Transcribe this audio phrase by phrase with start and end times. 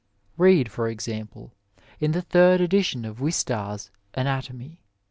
[0.35, 1.53] Bead, for example,
[1.99, 4.81] in the third edition of Wistar's Anatomy.